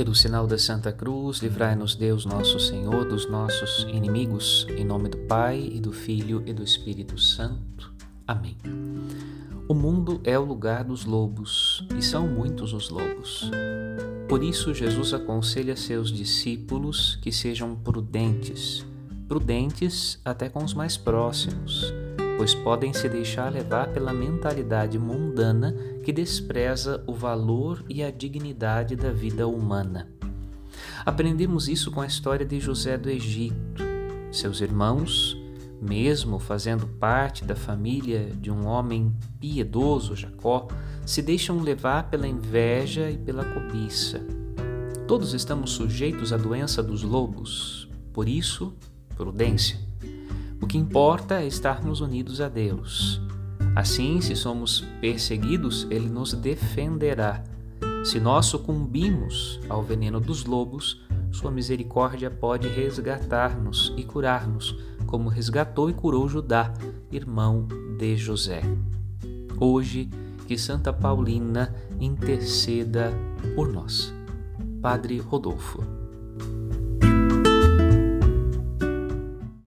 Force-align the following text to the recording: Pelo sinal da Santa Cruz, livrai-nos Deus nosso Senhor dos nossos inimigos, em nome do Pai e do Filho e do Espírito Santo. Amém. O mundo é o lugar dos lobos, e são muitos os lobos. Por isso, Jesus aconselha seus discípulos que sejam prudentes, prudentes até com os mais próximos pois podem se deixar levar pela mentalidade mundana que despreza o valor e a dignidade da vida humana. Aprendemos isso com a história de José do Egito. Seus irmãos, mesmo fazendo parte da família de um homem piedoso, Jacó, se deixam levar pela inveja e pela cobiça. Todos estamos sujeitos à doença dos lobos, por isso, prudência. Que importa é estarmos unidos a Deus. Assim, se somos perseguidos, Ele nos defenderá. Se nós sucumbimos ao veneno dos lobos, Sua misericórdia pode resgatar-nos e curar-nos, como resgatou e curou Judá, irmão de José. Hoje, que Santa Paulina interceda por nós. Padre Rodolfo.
Pelo 0.00 0.14
sinal 0.14 0.46
da 0.46 0.56
Santa 0.56 0.90
Cruz, 0.90 1.40
livrai-nos 1.40 1.94
Deus 1.94 2.24
nosso 2.24 2.58
Senhor 2.58 3.04
dos 3.04 3.28
nossos 3.28 3.82
inimigos, 3.82 4.66
em 4.70 4.82
nome 4.82 5.10
do 5.10 5.18
Pai 5.18 5.60
e 5.60 5.78
do 5.78 5.92
Filho 5.92 6.42
e 6.46 6.54
do 6.54 6.64
Espírito 6.64 7.18
Santo. 7.18 7.92
Amém. 8.26 8.56
O 9.68 9.74
mundo 9.74 10.18
é 10.24 10.38
o 10.38 10.42
lugar 10.42 10.84
dos 10.84 11.04
lobos, 11.04 11.86
e 11.98 12.00
são 12.00 12.26
muitos 12.26 12.72
os 12.72 12.88
lobos. 12.88 13.50
Por 14.26 14.42
isso, 14.42 14.72
Jesus 14.72 15.12
aconselha 15.12 15.76
seus 15.76 16.10
discípulos 16.10 17.16
que 17.16 17.30
sejam 17.30 17.76
prudentes, 17.76 18.86
prudentes 19.28 20.18
até 20.24 20.48
com 20.48 20.64
os 20.64 20.72
mais 20.72 20.96
próximos 20.96 21.92
pois 22.40 22.54
podem 22.54 22.90
se 22.90 23.06
deixar 23.06 23.52
levar 23.52 23.88
pela 23.88 24.14
mentalidade 24.14 24.98
mundana 24.98 25.76
que 26.02 26.10
despreza 26.10 27.04
o 27.06 27.12
valor 27.12 27.84
e 27.86 28.02
a 28.02 28.10
dignidade 28.10 28.96
da 28.96 29.12
vida 29.12 29.46
humana. 29.46 30.08
Aprendemos 31.04 31.68
isso 31.68 31.90
com 31.90 32.00
a 32.00 32.06
história 32.06 32.46
de 32.46 32.58
José 32.58 32.96
do 32.96 33.10
Egito. 33.10 33.84
Seus 34.32 34.62
irmãos, 34.62 35.36
mesmo 35.82 36.38
fazendo 36.38 36.86
parte 36.86 37.44
da 37.44 37.54
família 37.54 38.30
de 38.34 38.50
um 38.50 38.66
homem 38.66 39.14
piedoso, 39.38 40.16
Jacó, 40.16 40.66
se 41.04 41.20
deixam 41.20 41.60
levar 41.60 42.08
pela 42.08 42.26
inveja 42.26 43.10
e 43.10 43.18
pela 43.18 43.44
cobiça. 43.44 44.18
Todos 45.06 45.34
estamos 45.34 45.72
sujeitos 45.72 46.32
à 46.32 46.38
doença 46.38 46.82
dos 46.82 47.02
lobos, 47.02 47.86
por 48.14 48.26
isso, 48.26 48.74
prudência. 49.14 49.89
Que 50.70 50.78
importa 50.78 51.40
é 51.40 51.48
estarmos 51.48 52.00
unidos 52.00 52.40
a 52.40 52.48
Deus. 52.48 53.20
Assim, 53.74 54.20
se 54.20 54.36
somos 54.36 54.82
perseguidos, 55.00 55.84
Ele 55.90 56.08
nos 56.08 56.32
defenderá. 56.32 57.42
Se 58.04 58.20
nós 58.20 58.46
sucumbimos 58.46 59.58
ao 59.68 59.82
veneno 59.82 60.20
dos 60.20 60.44
lobos, 60.44 61.02
Sua 61.32 61.50
misericórdia 61.50 62.30
pode 62.30 62.68
resgatar-nos 62.68 63.92
e 63.96 64.04
curar-nos, 64.04 64.76
como 65.08 65.28
resgatou 65.28 65.90
e 65.90 65.92
curou 65.92 66.28
Judá, 66.28 66.72
irmão 67.10 67.66
de 67.98 68.16
José. 68.16 68.62
Hoje, 69.58 70.08
que 70.46 70.56
Santa 70.56 70.92
Paulina 70.92 71.74
interceda 72.00 73.12
por 73.56 73.72
nós. 73.72 74.14
Padre 74.80 75.18
Rodolfo. 75.18 75.99